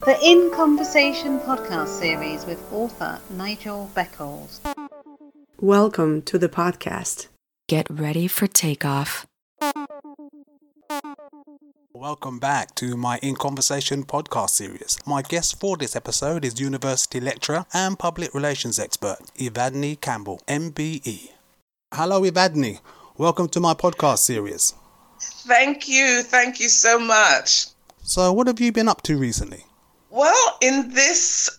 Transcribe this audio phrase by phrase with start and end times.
[0.00, 4.60] The In Conversation podcast series with author Nigel Beckles.
[5.58, 7.28] Welcome to the podcast.
[7.66, 9.26] Get ready for takeoff.
[11.94, 14.98] Welcome back to my In Conversation podcast series.
[15.06, 21.30] My guest for this episode is university lecturer and public relations expert Evadney Campbell, MBE.
[21.94, 22.80] Hello, Evadney.
[23.16, 24.74] Welcome to my podcast series.
[25.18, 26.22] Thank you.
[26.22, 27.68] Thank you so much.
[28.02, 29.64] So, what have you been up to recently?
[30.10, 31.58] Well, in this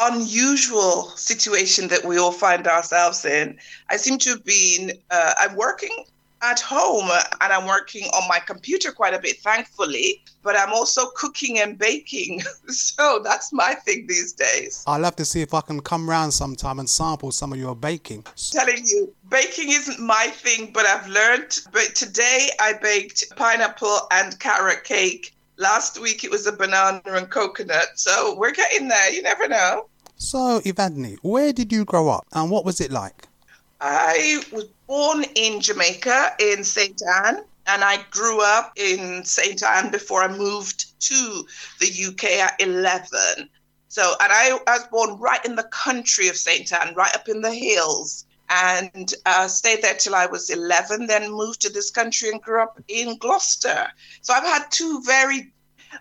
[0.00, 3.58] unusual situation that we all find ourselves in,
[3.90, 6.04] I seem to have been, uh, I'm working
[6.42, 11.06] at home and I'm working on my computer quite a bit, thankfully, but I'm also
[11.16, 12.42] cooking and baking.
[12.68, 14.84] so that's my thing these days.
[14.86, 17.74] I'll have to see if I can come round sometime and sample some of your
[17.74, 18.24] baking.
[18.26, 21.58] I'm telling you, baking isn't my thing, but I've learned.
[21.72, 27.30] But today I baked pineapple and carrot cake Last week it was a banana and
[27.30, 27.96] coconut.
[27.96, 29.12] So we're getting there.
[29.12, 29.88] You never know.
[30.16, 33.28] So, Evadney, where did you grow up and what was it like?
[33.80, 37.00] I was born in Jamaica in St.
[37.02, 39.62] Ann and I grew up in St.
[39.62, 41.46] Ann before I moved to
[41.80, 43.48] the UK at 11.
[43.88, 46.72] So, and I, I was born right in the country of St.
[46.72, 51.32] Ann, right up in the hills and uh, stayed there till I was 11, then
[51.32, 53.88] moved to this country and grew up in Gloucester.
[54.20, 55.52] So I've had two very,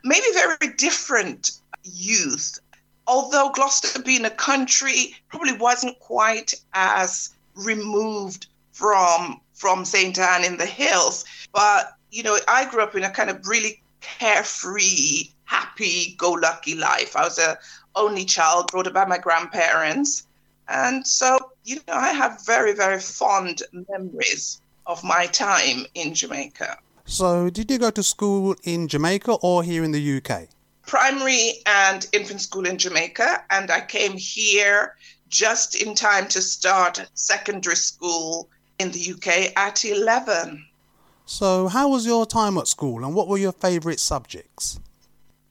[0.03, 1.51] maybe very different
[1.83, 2.59] youth.
[3.07, 10.17] Although Gloucester being a country probably wasn't quite as removed from from St.
[10.17, 13.81] Ann in the hills, but you know, I grew up in a kind of really
[14.01, 17.15] carefree, happy-go-lucky life.
[17.15, 17.57] I was a
[17.95, 20.27] only child, brought up by my grandparents,
[20.67, 26.77] and so you know, I have very, very fond memories of my time in Jamaica.
[27.05, 30.47] So, did you go to school in Jamaica or here in the UK?
[30.85, 34.95] Primary and infant school in Jamaica, and I came here
[35.29, 40.65] just in time to start secondary school in the UK at 11.
[41.25, 44.79] So, how was your time at school and what were your favourite subjects?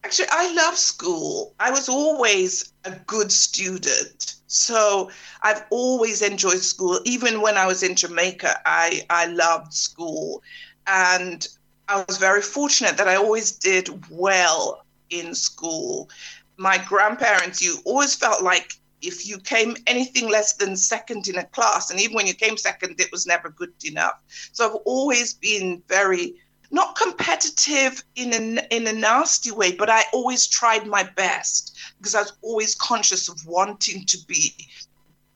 [0.05, 1.55] Actually, I love school.
[1.61, 4.35] I was always a good student.
[4.49, 5.11] So
[5.43, 7.01] I've always enjoyed school.
[7.05, 10.43] Even when I was in Jamaica, I, I loved school.
[10.87, 11.47] And
[11.89, 16.11] I was very fortunate that I always did well in school.
[16.57, 21.45] My grandparents, you always felt like if you came anything less than second in a
[21.45, 24.23] class, and even when you came second, it was never good enough.
[24.53, 26.37] So I've always been very
[26.73, 32.15] not competitive in a, in a nasty way, but I always tried my best because
[32.15, 34.55] I was always conscious of wanting to be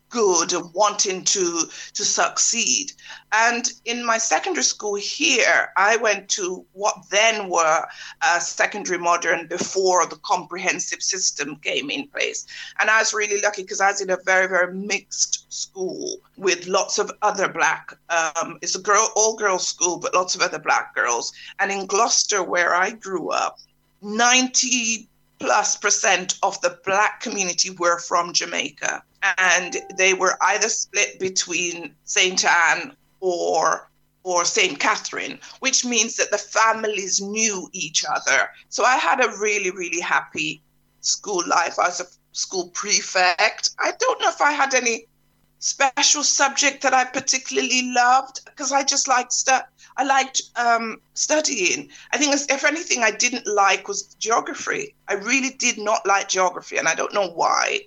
[0.08, 1.62] good and wanting to
[1.94, 2.92] to succeed.
[3.32, 7.86] And in my secondary school here, I went to what then were
[8.22, 12.46] uh, secondary modern before the comprehensive system came in place.
[12.78, 16.66] And I was really lucky because I was in a very very mixed school with
[16.66, 17.96] lots of other black.
[18.08, 21.32] Um, it's a girl all girls school, but lots of other black girls.
[21.58, 23.58] And in Gloucester, where I grew up,
[24.02, 25.08] ninety
[25.38, 29.02] plus percent of the black community were from Jamaica
[29.38, 32.44] and they were either split between St.
[32.44, 33.90] Ann or
[34.22, 34.80] or St.
[34.80, 38.50] Catherine, which means that the families knew each other.
[38.70, 40.60] So I had a really, really happy
[41.00, 41.78] school life.
[41.78, 43.70] I was a school prefect.
[43.78, 45.06] I don't know if I had any
[45.60, 49.32] special subject that I particularly loved because I just liked
[49.96, 51.88] I liked um, studying.
[52.10, 54.94] I think if anything I didn't like was geography.
[55.08, 57.80] I really did not like geography, and I don't know why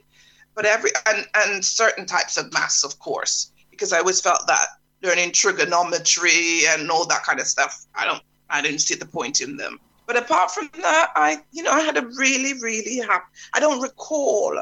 [0.56, 4.68] but every and, and certain types of maths, of course, because I always felt that
[5.02, 9.42] learning trigonometry and all that kind of stuff, I don't I didn't see the point
[9.42, 9.80] in them.
[10.06, 13.26] But apart from that, I you know I had a really really happy.
[13.54, 14.62] I don't recall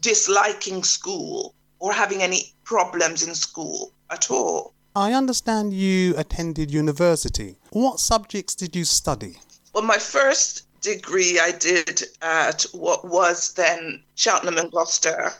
[0.00, 4.74] disliking school or having any problems in school at all.
[4.96, 7.58] I understand you attended university.
[7.70, 9.38] What subjects did you study?
[9.72, 15.32] Well, my first degree I did at what was then Cheltenham and Gloucester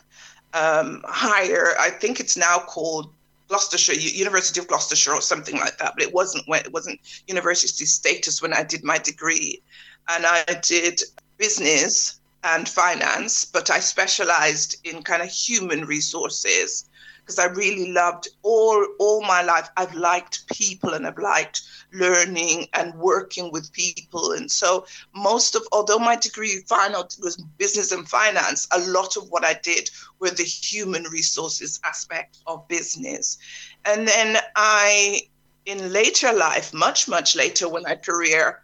[0.54, 1.74] um, higher.
[1.78, 3.12] I think it's now called
[3.48, 7.86] Gloucestershire University of Gloucestershire or something like that, but it wasn't when it wasn't university
[7.86, 9.62] status when I did my degree,
[10.08, 11.02] and I did
[11.38, 16.88] business and finance, but I specialized in kind of human resources
[17.20, 19.68] because I really loved all all my life.
[19.76, 21.60] I've liked people and I've liked
[21.92, 24.32] learning and working with people.
[24.32, 29.28] And so most of although my degree final was business and finance, a lot of
[29.28, 33.36] what I did were the human resources aspect of business.
[33.84, 35.22] And then I
[35.66, 38.62] in later life, much, much later when I career,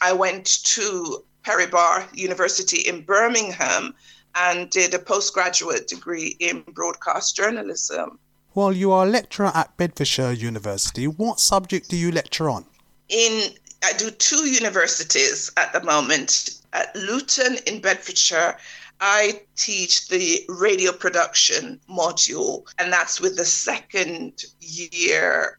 [0.00, 1.24] I went to
[1.70, 3.94] Bar University in Birmingham
[4.34, 8.18] and did a postgraduate degree in broadcast journalism.
[8.52, 12.64] While you are a lecturer at Bedfordshire University, what subject do you lecture on?
[13.08, 13.52] In
[13.84, 16.62] I do two universities at the moment.
[16.72, 18.56] At Luton in Bedfordshire,
[19.00, 25.58] I teach the radio production module, and that's with the second year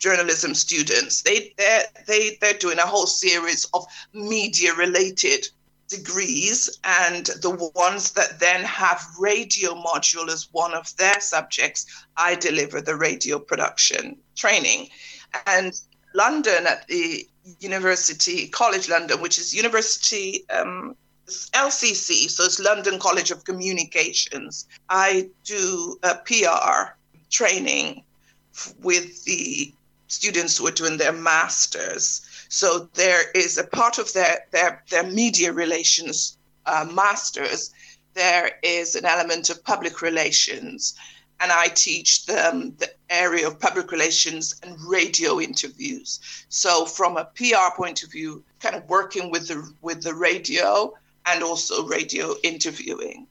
[0.00, 1.22] journalism students.
[1.22, 5.46] They they're, they they're doing a whole series of media related
[5.88, 11.86] degrees, and the ones that then have radio module as one of their subjects,
[12.16, 14.88] I deliver the radio production training.
[15.46, 15.78] And
[16.14, 17.28] London at the
[17.60, 20.96] University College London, which is University um,
[21.52, 24.66] LCC, so it's London College of Communications.
[24.88, 26.96] I do a PR
[27.30, 28.02] training
[28.82, 29.72] with the
[30.10, 32.22] students who are doing their masters.
[32.48, 36.36] So there is a part of their their, their media relations
[36.66, 37.70] uh, masters.
[38.14, 40.94] There is an element of public relations,
[41.38, 46.18] and I teach them the area of public relations and radio interviews.
[46.48, 50.92] So from a PR point of view, kind of working with the with the radio
[51.26, 53.26] and also radio interviewing.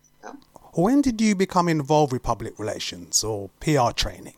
[0.74, 4.36] When did you become involved with public relations or PR training?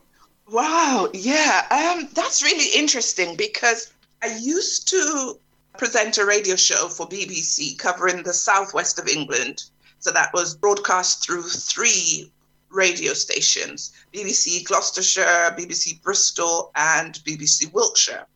[0.52, 5.40] Wow, yeah, um, that's really interesting because I used to
[5.78, 9.64] present a radio show for BBC covering the southwest of England.
[10.00, 12.30] So that was broadcast through three
[12.70, 18.28] radio stations BBC Gloucestershire, BBC Bristol, and BBC Wiltshire.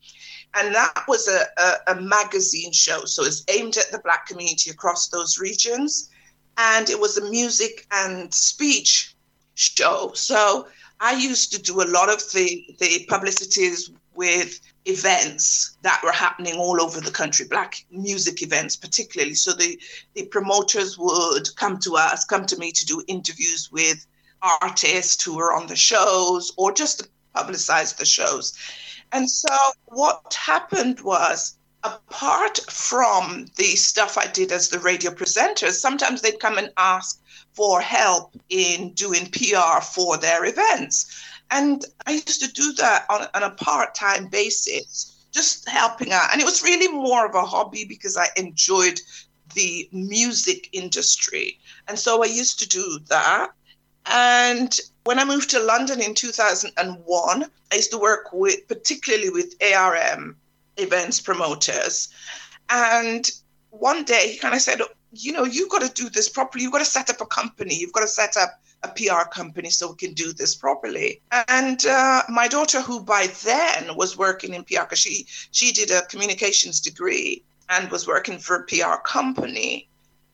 [0.54, 3.04] And that was a, a, a, magazine show.
[3.04, 6.08] So it's aimed at the Black community across those regions.
[6.56, 9.14] And it was a music and speech
[9.54, 10.12] show.
[10.14, 10.66] So
[11.00, 16.58] I used to do a lot of the, the publicities with events that were happening
[16.58, 19.34] all over the country, black music events particularly.
[19.34, 19.78] So the,
[20.14, 24.06] the promoters would come to us, come to me to do interviews with
[24.62, 28.56] artists who were on the shows or just to publicize the shows.
[29.12, 29.54] And so
[29.86, 31.55] what happened was
[31.86, 37.20] apart from the stuff I did as the radio presenter, sometimes they'd come and ask
[37.54, 41.06] for help in doing PR for their events.
[41.50, 46.32] And I used to do that on, on a part time basis, just helping out.
[46.32, 49.00] And it was really more of a hobby because I enjoyed
[49.54, 51.58] the music industry.
[51.88, 53.50] And so I used to do that.
[54.06, 59.54] And when I moved to London in 2001, I used to work with, particularly with
[59.62, 60.36] ARM
[60.76, 62.08] events promoters.
[62.68, 63.30] And
[63.70, 64.80] one day he kind of said,
[65.12, 66.62] you know, you've got to do this properly.
[66.62, 67.74] You've got to set up a company.
[67.74, 71.20] You've got to set up a PR company so we can do this properly.
[71.48, 75.90] And uh, my daughter, who by then was working in PR, because she she did
[75.90, 79.88] a communications degree and was working for a PR company,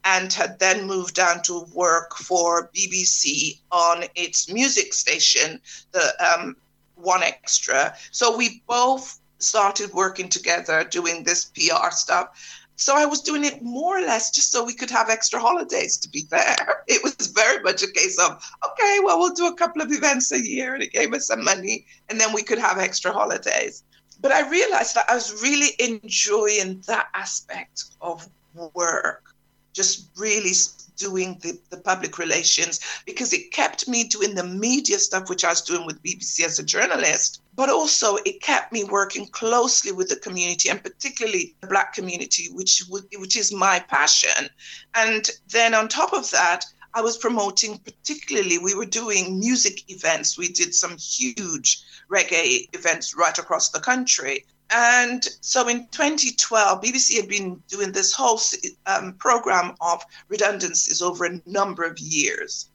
[0.04, 5.60] and had then moved down to work for BBC on its music station,
[5.92, 6.56] the um,
[7.00, 7.94] 1Xtra.
[8.10, 12.28] So we both started working together doing this PR stuff.
[12.76, 15.96] So I was doing it more or less just so we could have extra holidays,
[15.98, 16.84] to be fair.
[16.88, 20.32] It was very much a case of, okay, well, we'll do a couple of events
[20.32, 23.84] a year and it gave us some money and then we could have extra holidays.
[24.20, 28.28] But I realized that I was really enjoying that aspect of
[28.74, 29.31] work
[29.72, 30.52] just really
[30.96, 35.48] doing the, the public relations because it kept me doing the media stuff, which I
[35.48, 37.42] was doing with BBC as a journalist.
[37.54, 42.48] But also, it kept me working closely with the community and particularly the Black community,
[42.52, 44.48] which, which is my passion.
[44.94, 46.64] And then on top of that,
[46.94, 50.36] I was promoting, particularly, we were doing music events.
[50.36, 54.44] We did some huge reggae events right across the country.
[54.74, 58.40] And so in 2012, BBC had been doing this whole
[58.86, 62.70] um, program of redundancies over a number of years.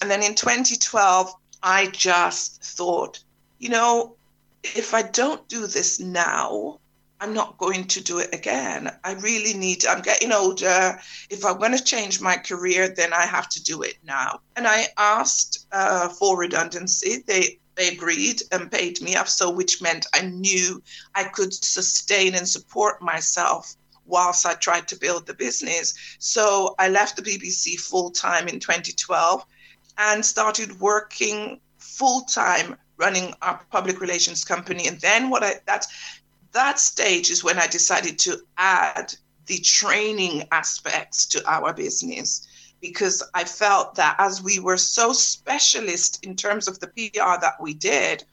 [0.00, 3.22] And then in 2012, I just thought,
[3.58, 4.14] you know,
[4.62, 6.78] if I don't do this now,
[7.20, 8.90] I'm not going to do it again.
[9.04, 10.98] I really need, I'm getting older.
[11.30, 14.40] If I'm going to change my career, then I have to do it now.
[14.56, 17.22] And I asked uh, for redundancy.
[17.24, 20.82] They they agreed and paid me up, so which meant I knew
[21.14, 23.74] I could sustain and support myself
[24.04, 25.94] whilst I tried to build the business.
[26.18, 29.44] So I left the BBC full time in 2012
[29.98, 34.86] and started working full time running our public relations company.
[34.86, 35.86] And then what I that
[36.52, 39.14] that stage is when I decided to add
[39.46, 42.46] the training aspects to our business
[42.82, 47.54] because I felt that as we were so specialist in terms of the PR that
[47.60, 48.24] we did,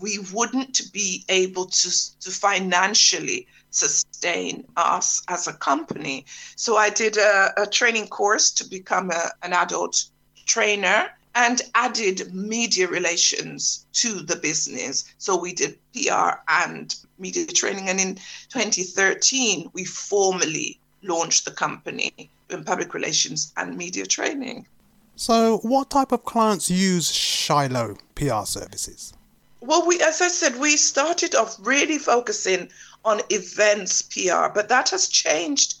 [0.00, 6.24] we wouldn't be able to, to financially sustain us as a company.
[6.56, 10.04] So I did a, a training course to become a, an adult
[10.46, 15.04] trainer and added media relations to the business.
[15.18, 17.90] So we did PR and media training.
[17.90, 18.14] And in
[18.48, 24.66] 2013, we formally launched the company in public relations and media training.
[25.16, 29.12] So, what type of clients use Shiloh PR services?
[29.60, 32.70] Well, we, as I said, we started off really focusing
[33.04, 35.76] on events PR, but that has changed.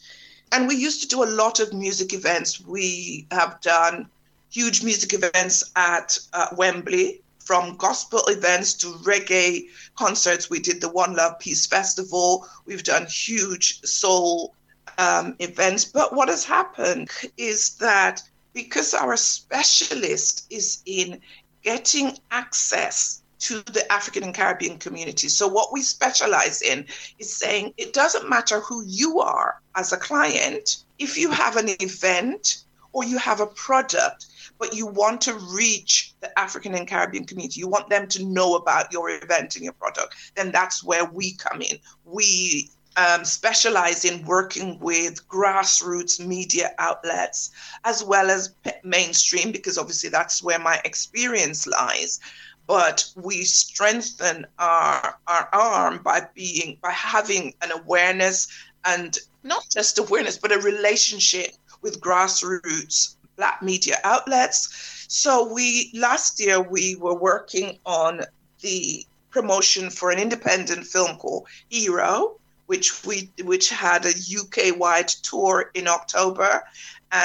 [0.52, 2.60] And we used to do a lot of music events.
[2.60, 4.08] We have done
[4.50, 10.48] huge music events at uh, Wembley, from gospel events to reggae concerts.
[10.48, 12.46] We did the One Love Peace Festival.
[12.66, 14.54] We've done huge soul
[14.98, 15.84] um, events.
[15.84, 18.22] But what has happened is that
[18.52, 21.20] because our specialist is in
[21.62, 25.28] getting access to the African and Caribbean community.
[25.28, 26.86] So, what we specialize in
[27.18, 31.70] is saying it doesn't matter who you are as a client, if you have an
[31.80, 34.26] event or you have a product,
[34.58, 38.54] but you want to reach the African and Caribbean community, you want them to know
[38.54, 41.78] about your event and your product, then that's where we come in.
[42.04, 47.50] We um, specialize in working with grassroots media outlets
[47.84, 52.20] as well as mainstream, because obviously that's where my experience lies.
[52.66, 58.48] But we strengthen our, our arm by being by having an awareness
[58.84, 65.06] and not just awareness, but a relationship with grassroots black media outlets.
[65.08, 68.22] So we last year we were working on
[68.60, 72.38] the promotion for an independent film called Hero,
[72.72, 76.64] which we which had a UK wide tour in October,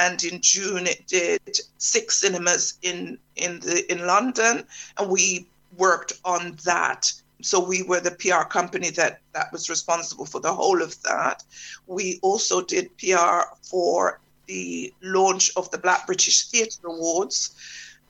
[0.02, 4.66] and in June it did six cinemas in in the in London,
[4.98, 7.10] and we worked on that.
[7.40, 11.42] So we were the PR company that that was responsible for the whole of that.
[11.86, 17.54] We also did PR for the launch of the Black British Theatre Awards,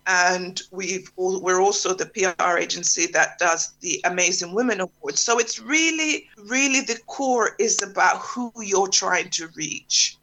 [0.09, 5.21] and we've we're also the PR agency that does the Amazing Women Awards.
[5.21, 10.17] So it's really, really the core is about who you're trying to reach,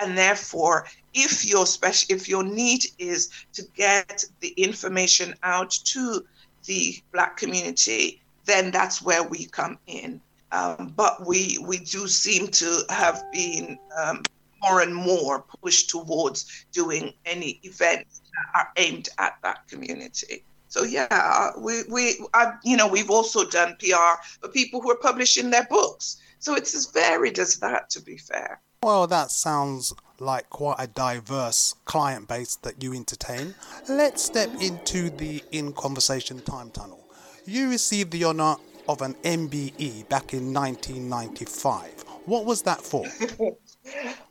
[0.00, 6.24] and therefore, if your special, if your need is to get the information out to
[6.64, 10.20] the Black community, then that's where we come in.
[10.50, 14.24] Um, but we we do seem to have been um,
[14.62, 18.22] more and more pushed towards doing any events
[18.54, 20.44] are aimed at that community.
[20.68, 24.90] So yeah, uh, we we I, you know we've also done PR for people who
[24.90, 26.18] are publishing their books.
[26.40, 28.60] So it's as varied as that, to be fair.
[28.82, 33.54] Well, that sounds like quite a diverse client base that you entertain.
[33.88, 37.04] Let's step into the In Conversation Time Tunnel.
[37.44, 38.56] You received the honour
[38.88, 42.04] of an MBE back in 1995.
[42.26, 43.04] What was that for?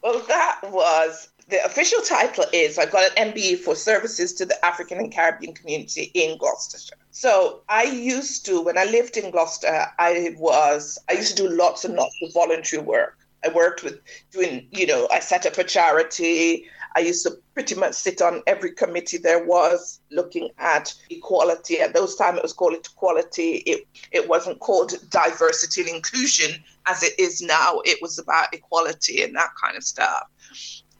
[0.04, 4.66] well, that was the official title is I've got an MBE for services to the
[4.66, 6.98] African and Caribbean community in Gloucestershire.
[7.12, 11.50] So I used to, when I lived in Gloucester, I was I used to do
[11.50, 13.18] lots and lots of voluntary work.
[13.46, 14.00] I worked with
[14.32, 16.66] doing, you know, I set up a charity.
[16.96, 21.80] I used to pretty much sit on every committee there was looking at equality.
[21.80, 23.58] At those times, it was called equality.
[23.68, 27.80] It it wasn't called diversity and inclusion as it is now.
[27.86, 30.24] It was about equality and that kind of stuff.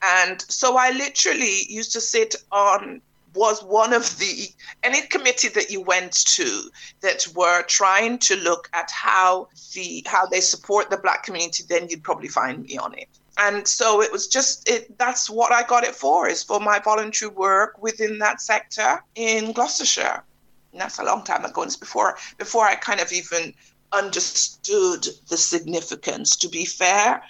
[0.02, 3.02] And so I literally used to sit on
[3.38, 4.50] was one of the
[4.84, 6.70] any committee that you went to
[7.02, 11.88] that were trying to look at how the how they support the black community then
[11.90, 13.08] you'd probably find me on it.
[13.38, 16.80] And so it was just it that's what i got it for is for my
[16.80, 20.24] voluntary work within that sector in gloucestershire.
[20.72, 23.54] And that's a long time ago it's before before i kind of even
[23.94, 26.36] understood the significance.
[26.38, 27.22] To be fair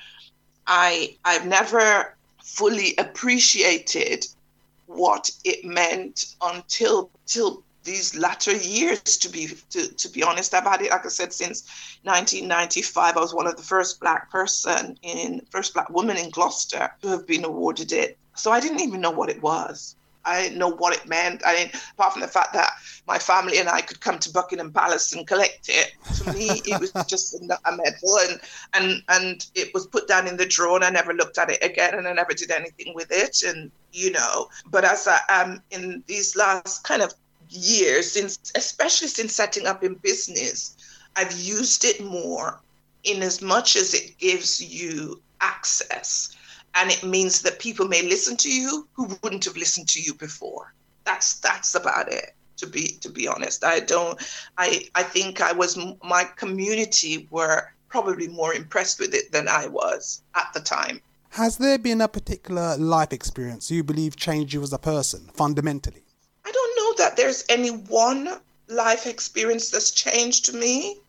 [0.67, 2.16] i i've never
[2.47, 4.25] fully appreciated
[4.85, 10.53] what it meant until till these latter years to be to, to be honest.
[10.53, 11.63] I've had it like i said since
[12.03, 16.89] 1995 i was one of the first black person in first black woman in gloucester
[17.01, 18.17] to have been awarded it.
[18.35, 19.95] So i didn't even know what it was
[20.27, 21.46] I didn't know what it meant.
[21.46, 22.74] I didn't, apart from the fact that
[23.07, 25.93] my family and I could come to Buckingham Palace and collect it.
[26.17, 28.39] To me, it was just a medal, and
[28.74, 31.63] and and it was put down in the drawer, and I never looked at it
[31.63, 34.50] again, and I never did anything with it, and you know.
[34.69, 37.13] But as I am in these last kind of
[37.50, 40.75] years, since especially since setting up in business,
[41.15, 42.60] I've used it more
[43.03, 46.36] in as much as it gives you access
[46.75, 50.13] and it means that people may listen to you who wouldn't have listened to you
[50.13, 50.74] before.
[51.05, 52.36] That's that's about it.
[52.57, 54.19] To be to be honest, I don't.
[54.57, 59.67] I I think I was my community were probably more impressed with it than I
[59.67, 61.01] was at the time.
[61.29, 66.03] Has there been a particular life experience you believe changed you as a person fundamentally?
[66.45, 71.00] I don't know that there's any one life experience that's changed me.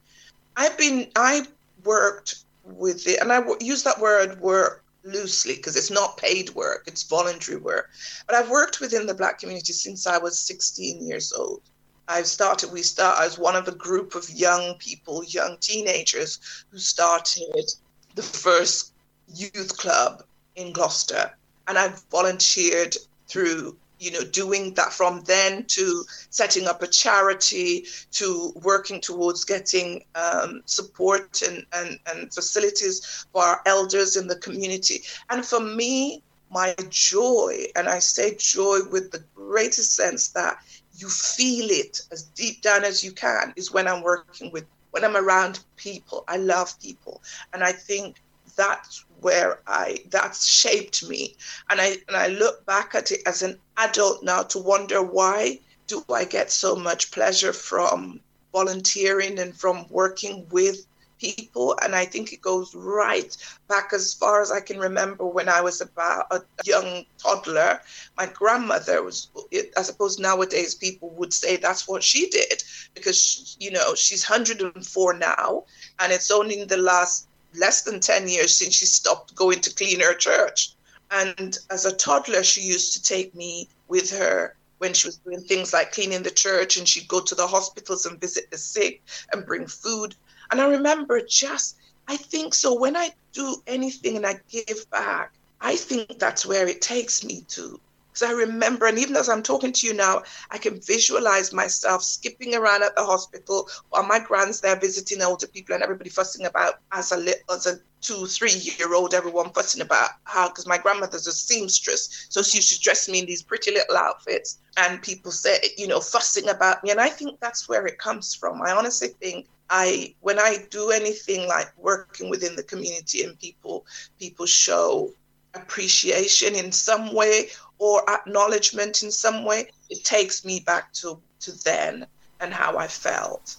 [0.57, 1.47] I've been I
[1.85, 6.85] worked with it, and I use that word work loosely because it's not paid work,
[6.87, 7.91] it's voluntary work.
[8.27, 11.63] But I've worked within the black community since I was 16 years old.
[12.09, 16.79] I've started, we start as one of a group of young people, young teenagers who
[16.79, 17.71] started
[18.15, 18.93] the first
[19.35, 20.23] youth club
[20.57, 21.37] in Gloucester.
[21.67, 22.97] And I've volunteered
[23.29, 29.45] through you know, doing that from then to setting up a charity to working towards
[29.45, 35.03] getting um, support and, and, and facilities for our elders in the community.
[35.31, 40.59] And for me, my joy, and I say joy with the greatest sense that
[40.95, 45.05] you feel it as deep down as you can, is when I'm working with, when
[45.05, 46.25] I'm around people.
[46.27, 47.23] I love people.
[47.53, 48.17] And I think
[48.57, 51.37] that's where I that's shaped me.
[51.71, 55.59] And I and I look back at it as an adult now to wonder why
[55.87, 58.21] do I get so much pleasure from
[58.53, 60.87] volunteering and from working with
[61.21, 63.37] people and i think it goes right
[63.69, 67.81] back as far as i can remember when i was about a young toddler
[68.17, 69.29] my grandmother was
[69.77, 72.63] i suppose nowadays people would say that's what she did
[72.95, 75.65] because you know she's 104 now
[75.99, 79.75] and it's only in the last less than 10 years since she stopped going to
[79.75, 80.75] clean her church.
[81.11, 85.41] And as a toddler, she used to take me with her when she was doing
[85.41, 89.03] things like cleaning the church, and she'd go to the hospitals and visit the sick
[89.33, 90.15] and bring food.
[90.51, 95.33] And I remember just, I think so, when I do anything and I give back,
[95.61, 97.81] I think that's where it takes me to.
[98.19, 102.03] Because I remember, and even as I'm talking to you now, I can visualize myself
[102.03, 106.45] skipping around at the hospital while my grand's there visiting older people and everybody fussing
[106.45, 110.79] about as a as a two, three year old, everyone fussing about how, because my
[110.79, 112.27] grandmother's a seamstress.
[112.29, 114.59] So she used to dress me in these pretty little outfits.
[114.77, 116.91] And people say, you know, fussing about me.
[116.91, 118.63] And I think that's where it comes from.
[118.63, 123.87] I honestly think I, when I do anything like working within the community and people,
[124.19, 125.13] people show
[125.55, 131.53] appreciation in some way or acknowledgement in some way, it takes me back to, to
[131.65, 132.07] then
[132.41, 133.57] and how I felt.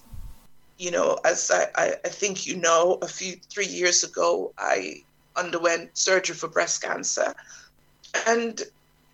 [0.78, 5.04] You know, as I, I, I think you know, a few three years ago, I
[5.36, 7.34] underwent surgery for breast cancer.
[8.28, 8.62] And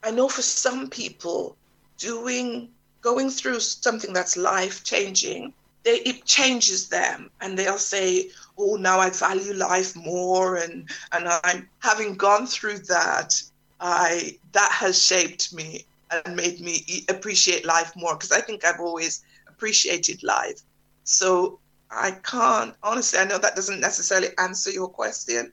[0.04, 1.56] I know for some people,
[1.98, 2.70] doing
[3.02, 9.00] going through something that's life changing, they, it changes them and they'll say, oh, now
[9.00, 10.56] I value life more.
[10.56, 13.41] And, and I'm having gone through that,
[13.80, 18.80] I that has shaped me and made me appreciate life more because I think I've
[18.80, 20.62] always appreciated life.
[21.04, 21.60] So
[21.92, 23.20] I can't honestly.
[23.20, 25.52] I know that doesn't necessarily answer your question.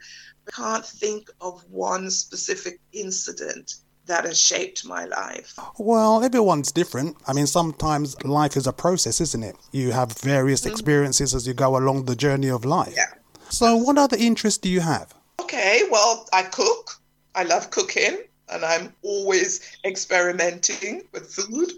[0.49, 5.59] I can't think of one specific incident that has shaped my life?
[5.79, 7.17] Well, everyone's different.
[7.27, 9.57] I mean, sometimes life is a process, isn't it?
[9.71, 10.73] You have various mm-hmm.
[10.73, 12.95] experiences as you go along the journey of life.
[12.97, 13.13] Yeah.
[13.49, 15.15] So, what other interests do you have?
[15.41, 17.01] Okay, well, I cook.
[17.35, 18.19] I love cooking
[18.49, 21.73] and I'm always experimenting with food.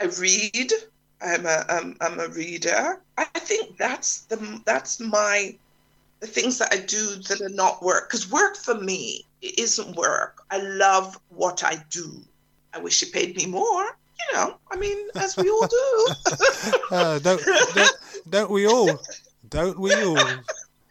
[0.00, 0.72] I read.
[1.22, 3.00] I'm a, I'm a reader.
[3.18, 5.54] I think that's the that's my
[6.20, 8.08] the things that I do that are not work.
[8.08, 10.42] Because work for me isn't work.
[10.50, 12.22] I love what I do.
[12.72, 13.84] I wish it paid me more.
[13.84, 16.08] You know, I mean, as we all do.
[16.90, 17.42] uh, don't,
[17.74, 17.92] don't,
[18.28, 18.98] don't we all?
[19.48, 20.26] Don't we all?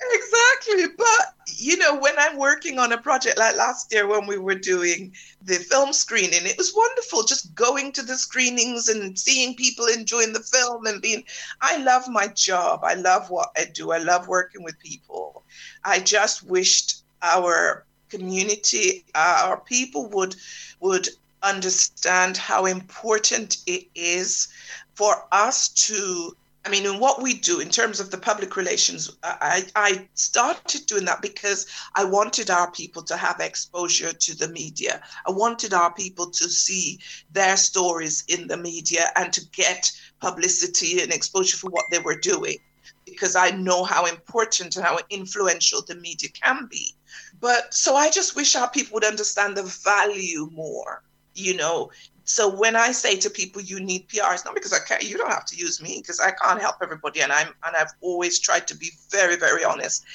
[0.02, 0.96] Exactly.
[0.98, 4.56] But, you know, when I'm working on a project like last year when we were
[4.56, 9.86] doing the film screening, it was wonderful just going to the screenings and seeing people
[9.88, 11.24] enjoying the film and being.
[11.62, 12.82] I love my job.
[12.84, 13.92] I love what I do.
[13.92, 15.44] I love working with people.
[15.84, 20.36] I just wished our community, our people would
[20.80, 21.10] would
[21.44, 24.48] understand how important it is
[24.96, 29.10] for us to I mean, in what we do in terms of the public relations,
[29.24, 34.50] I, I started doing that because I wanted our people to have exposure to the
[34.50, 35.02] media.
[35.26, 37.00] I wanted our people to see
[37.32, 42.20] their stories in the media and to get publicity and exposure for what they were
[42.20, 42.58] doing
[43.06, 46.94] because I know how important and how influential the media can be.
[47.40, 51.04] But so I just wish our people would understand the value more.
[51.36, 51.92] You know,
[52.30, 55.18] so when I say to people, you need PR, it's not because I can't, you
[55.18, 57.22] don't have to use me because I can't help everybody.
[57.22, 60.06] And I'm, and I've always tried to be very, very honest.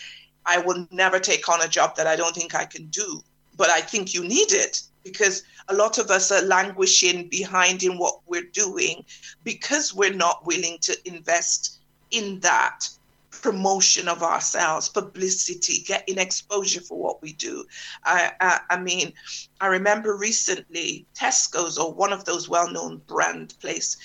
[0.47, 3.21] I will never take on a job that I don't think I can do,
[3.57, 4.83] but I think you need it.
[5.05, 9.05] because a lot of us are languishing behind in what we're doing
[9.45, 11.79] because we're not willing to invest
[12.11, 12.89] in that
[13.43, 17.65] promotion of ourselves, publicity, getting exposure for what we do.
[18.05, 19.13] I, I, I, mean,
[19.61, 23.97] I remember recently Tesco's or one of those well-known brand place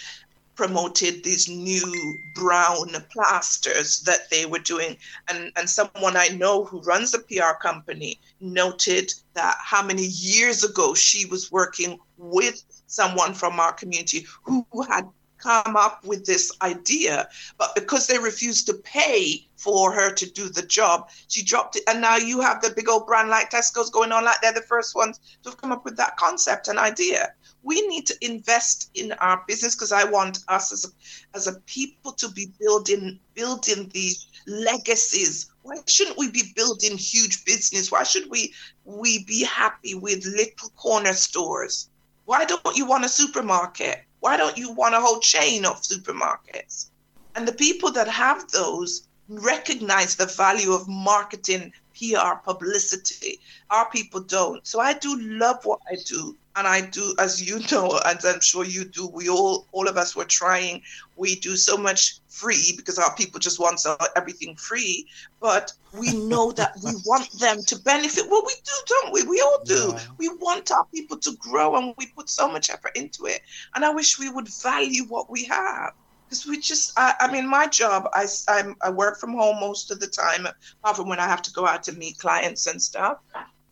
[0.60, 4.98] promoted these new brown plasters that they were doing.
[5.30, 10.66] And, and someone I know who runs a PR company noted that how many years
[10.66, 15.08] ago she was working with someone from our community who had
[15.40, 20.50] come up with this idea, but because they refused to pay for her to do
[20.50, 21.84] the job, she dropped it.
[21.88, 24.62] And now you have the big old brand like Tesco's going on like they're the
[24.62, 28.90] first ones to have come up with that concept and idea we need to invest
[28.94, 33.20] in our business because I want us as a, as a people to be building
[33.34, 35.52] building these legacies.
[35.64, 37.92] Why shouldn't we be building huge business?
[37.92, 38.54] Why should we
[38.86, 41.90] we be happy with little corner stores?
[42.26, 44.04] Why don't you want a supermarket?
[44.20, 46.90] Why don't you want a whole chain of supermarkets?
[47.36, 53.40] And the people that have those recognize the value of marketing, PR, publicity.
[53.70, 54.66] Our people don't.
[54.66, 58.42] So I do love what I do and I do, as you know, and I'm
[58.42, 60.82] sure you do, we all, all of us were trying.
[61.16, 63.82] We do so much free because our people just want
[64.18, 65.08] everything free,
[65.40, 68.26] but we know that we want them to benefit.
[68.30, 69.24] Well, we do, don't we?
[69.24, 69.94] We all do.
[69.94, 70.00] Yeah.
[70.18, 73.42] We want our people to grow, and we put so much effort into it.
[73.74, 75.94] And I wish we would value what we have
[76.30, 79.90] because we just I, I, mean my job I, I'm, I work from home most
[79.90, 80.48] of the time
[80.96, 83.18] from when i have to go out to meet clients and stuff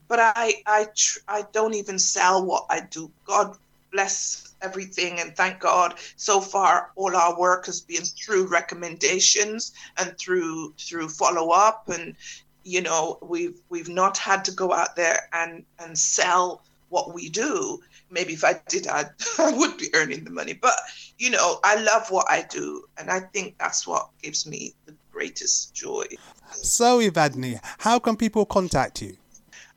[0.07, 3.11] but I I tr- I don't even sell what I do.
[3.25, 3.57] God
[3.91, 10.17] bless everything and thank God so far all our work has been through recommendations and
[10.17, 12.15] through through follow up and
[12.63, 17.29] you know we've we've not had to go out there and and sell what we
[17.29, 19.05] do maybe if I did I,
[19.39, 20.75] I would be earning the money but
[21.17, 24.95] you know I love what I do and I think that's what gives me the
[25.11, 26.05] greatest joy
[26.51, 29.17] so Evadney how can people contact you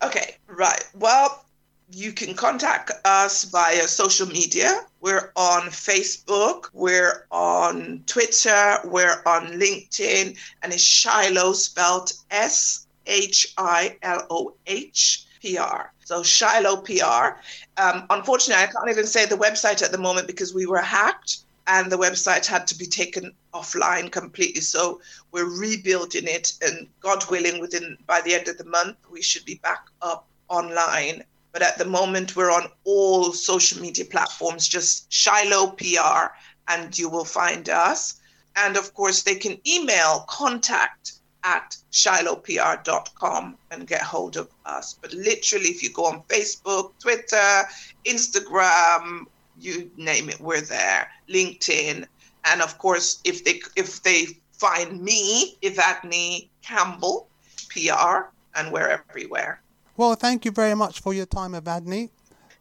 [0.03, 0.83] Okay, right.
[0.95, 1.45] Well,
[1.93, 4.87] you can contact us via social media.
[5.01, 13.53] We're on Facebook, we're on Twitter, we're on LinkedIn, and it's Shiloh spelled S H
[13.59, 15.93] I L O H P R.
[16.05, 17.39] So Shiloh PR.
[17.81, 21.39] Um, unfortunately, I can't even say the website at the moment because we were hacked
[21.67, 24.61] and the website had to be taken offline completely.
[24.61, 25.01] So
[25.31, 29.45] we're rebuilding it, and God willing, within by the end of the month, we should
[29.45, 31.23] be back up online.
[31.53, 36.33] But at the moment, we're on all social media platforms, just Shiloh PR,
[36.69, 38.21] and you will find us.
[38.57, 44.97] And of course, they can email contact at shilohpr.com and get hold of us.
[45.01, 47.65] But literally, if you go on Facebook, Twitter,
[48.05, 49.27] Instagram,
[49.59, 51.09] you name it, we're there.
[51.29, 52.07] LinkedIn,
[52.45, 57.29] and of course, if they if they find me, Evadney Campbell,
[57.71, 59.61] PR, and we're everywhere.
[59.97, 62.11] Well, thank you very much for your time, Evadney.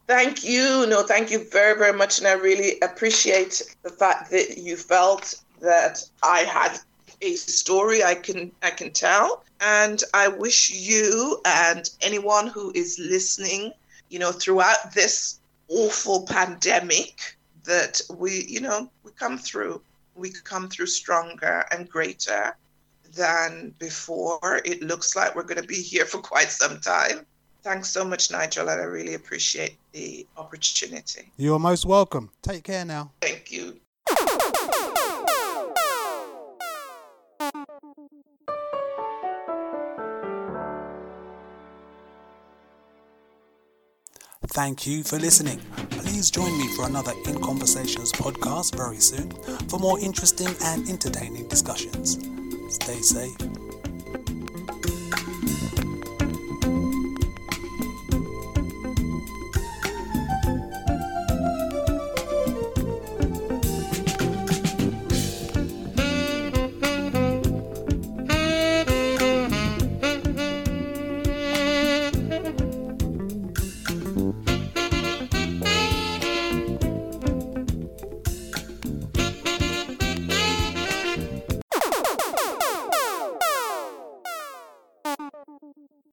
[0.06, 0.86] Thank you.
[0.88, 2.18] No, thank you very, very much.
[2.18, 6.80] And I really appreciate the fact that you felt that I had
[7.22, 9.44] a story I can I can tell.
[9.60, 13.72] And I wish you and anyone who is listening,
[14.08, 19.82] you know, throughout this awful pandemic that we, you know, we come through.
[20.14, 22.56] We come through stronger and greater
[23.14, 24.60] than before.
[24.64, 27.26] It looks like we're going to be here for quite some time.
[27.62, 31.30] Thanks so much, Nigel, and I really appreciate the opportunity.
[31.36, 32.30] You're most welcome.
[32.42, 33.12] Take care now.
[33.20, 33.78] Thank you.
[44.52, 45.60] Thank you for listening.
[45.90, 49.30] Please join me for another In Conversations podcast very soon
[49.68, 52.18] for more interesting and entertaining discussions.
[52.68, 53.59] Stay safe